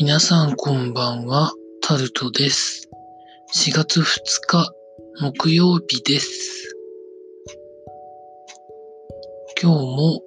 [0.00, 1.50] 皆さんこんばんは、
[1.82, 2.88] タルトです。
[3.56, 4.04] 4月2
[4.46, 4.72] 日、
[5.20, 6.76] 木曜日です。
[9.60, 10.22] 今日も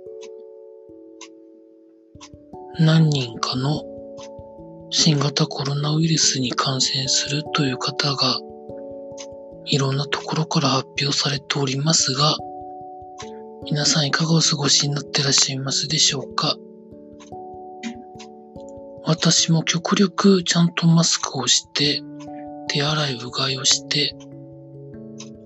[2.80, 3.82] 何人かの
[4.90, 8.40] 新型コロナウイルスに感染するという方が
[9.68, 12.36] いろんなところから発表されておりますが、
[13.64, 16.58] 皆さんいかがお過ごしになってらっしゃいますでしょうか？
[19.12, 22.02] 私も極力ちゃんとマスクをして、
[22.70, 24.16] 手洗い、うがいをして、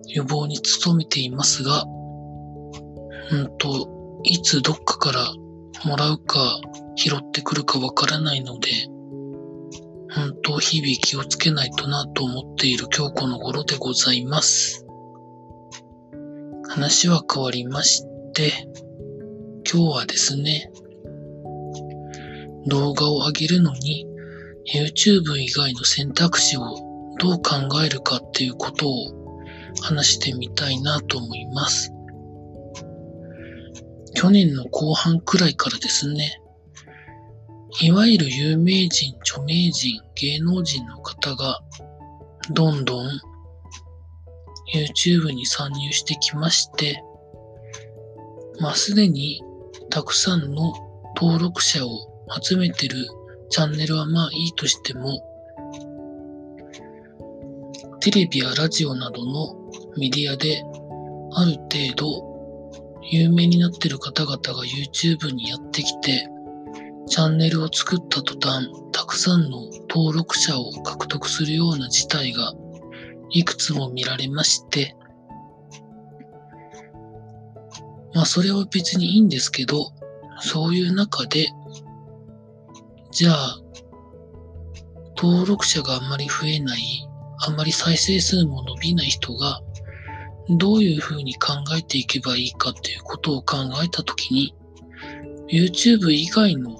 [0.08, 1.84] 予防に努めていますが、
[3.32, 5.34] うんと、いつどっかから
[5.84, 6.60] もらうか
[6.96, 8.70] 拾ってくるかわからないので、
[10.13, 14.86] 本当日々気をつけないとなと思っている今日この頃でございます。
[16.70, 18.52] 話は変わりまして、
[19.68, 20.72] 今日はですね、
[22.68, 24.08] 動画を上げるのに
[24.74, 26.63] YouTube 以外の選択肢を
[27.20, 29.35] どう考えるかっていうことを
[29.82, 31.91] 話してみたいなと思います。
[34.16, 36.40] 去年の後半くらいからですね、
[37.82, 41.60] いわゆる有名人、著名人、芸能人の方が
[42.52, 43.10] どんどん
[44.74, 47.04] YouTube に参入してきまして、
[48.60, 49.44] まあすでに
[49.90, 50.74] たくさんの
[51.16, 52.95] 登録者を集めてる
[53.49, 55.20] チャンネルはまあいいとしても、
[57.99, 59.55] テレビやラジオなどの
[59.98, 60.63] メディアで
[61.34, 62.35] ある程度
[63.01, 66.28] 有名になってる方々が YouTube にやってきて、
[67.07, 72.53] チャンネルを作った途端、たくさんの登録者を獲得するような事態が
[73.29, 74.95] いくつも見られまして、
[78.13, 79.91] まあそれは別にいいんですけど、
[80.39, 81.47] そういう中で、
[83.16, 83.62] じゃあ、
[85.16, 86.81] 登録者があんまり増えない、
[87.47, 89.62] あんまり再生数も伸びない人が、
[90.50, 94.53] どういうふうに考えていけばいいかっていうことを考えたときに、
[95.47, 96.75] YouTube 以外の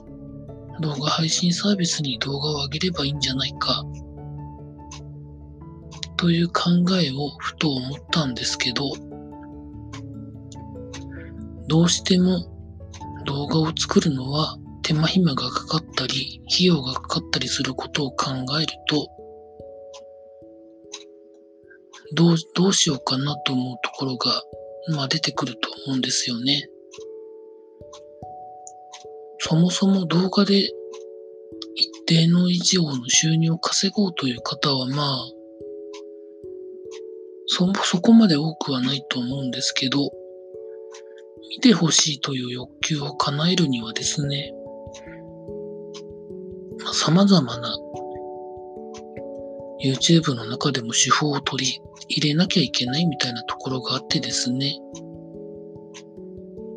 [0.82, 3.86] 動画配信サービスに動画を上げればいいんじゃないか、
[6.18, 6.64] という考
[7.02, 8.92] えをふと思ったんですけど、
[11.70, 12.46] どうしても
[13.24, 19.08] 動画を作るのは手間暇がかかったり、費用がかかったりすることを考えると、
[22.14, 24.44] どう、どうしようかなと思うところが、
[24.96, 26.70] まあ出てくると思うんですよね。
[29.40, 30.60] そもそも動画で
[31.76, 35.18] 一定の以上の収入を稼ごうという方はまあ、
[37.48, 40.12] そ、そこまで多くはないと思うんですけど、
[41.50, 44.54] 見てほしいという欲求を叶えるにはですね、
[46.94, 47.76] 様々な
[49.84, 54.80] YouTube の中でも手法を取り入れなきゃいけないみたいなところがあってですね、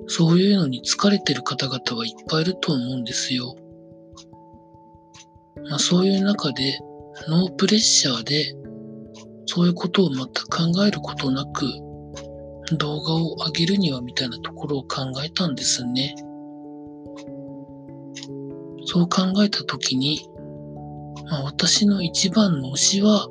[0.07, 3.55] そういうのに疲れてる方々はいっぱいいると思うんですよ。
[5.69, 6.79] まあ、そういう中で、
[7.29, 8.55] ノープレッシャーで、
[9.47, 11.67] そういうことを全く考えることなく、
[12.77, 16.15] 動画を上げるにはみたいなところを考えたんですね。
[18.91, 20.27] そう考えたときに、
[21.31, 23.29] まあ、私の一番の推しは、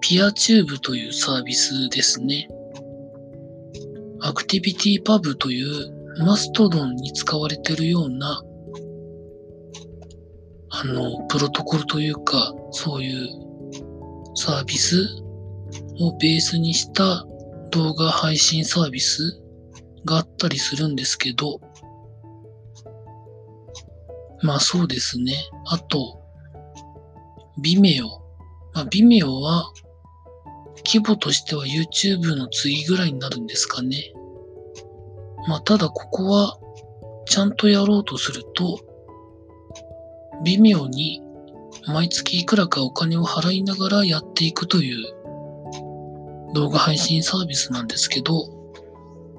[0.00, 2.48] ピアチューブというサービスですね。
[4.20, 8.40] アクティビティパブというマストドンに使われてるような、
[10.70, 13.28] あの、プロトコルというか、そういう
[14.36, 15.08] サービス
[15.98, 17.26] をベースにした
[17.72, 19.42] 動画配信サービス
[20.04, 21.60] があったりするんですけど、
[24.42, 25.34] まあそうですね。
[25.66, 26.20] あと、
[27.58, 28.06] ビメオ。
[28.74, 29.72] まあ、ビメオは
[30.84, 34.12] 規模としては YouTube の次ぐらいになるんですかね。
[35.48, 36.58] まあただここは
[37.26, 38.80] ちゃんとやろうとすると、
[40.44, 41.22] 微妙に
[41.86, 45.16] 毎月いくらかお金を払いながらやっていくという
[46.54, 48.34] 動画配信サービスなんですけど、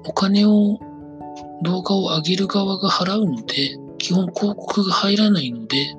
[0.04, 0.78] お金を
[1.62, 3.76] 動画を上げる側が払うので、
[4.08, 5.94] 基本広告が入らないので、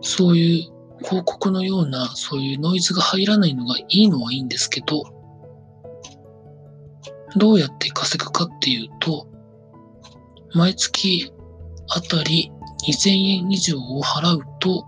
[0.00, 0.72] そういう
[1.04, 5.02] 広告のようなそういうノイズが入らないのがいいのはいいんですけど、
[7.36, 9.28] どうやって稼ぐかっていうと、
[10.54, 11.30] 毎月
[11.90, 12.50] あたり
[12.88, 14.86] 2000円以上を払うと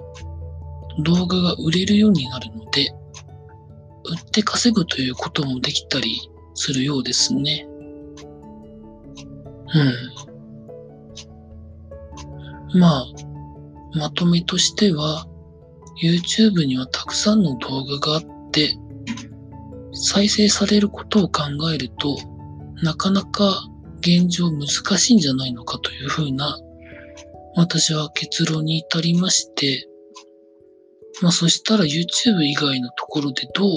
[1.05, 2.89] 動画が売れるようになるので、
[4.11, 7.69] 売って稼ぐということもできたりするようですね。
[9.75, 10.28] うん。
[12.75, 13.07] まあ、
[13.95, 15.27] まとめとしては、
[16.03, 18.77] YouTube にはたくさんの動画があって、
[19.93, 21.43] 再生されることを考
[21.73, 22.17] えると、
[22.83, 23.69] なかなか
[24.01, 26.59] 現状難しいんじゃないのかというふうな、
[27.57, 29.89] 私は結論に至りまして、
[31.21, 33.69] まあそしたら YouTube 以外のところでどう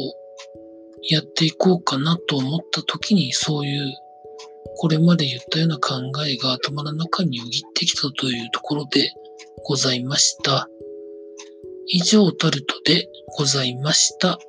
[1.10, 3.92] やっていこうかなと思った時にそういう
[4.82, 9.12] これまで言ったような考えが頭の中によぎってきたというところで
[9.64, 10.68] ございました。
[11.86, 13.08] 以上タルトで
[13.38, 14.40] ございました。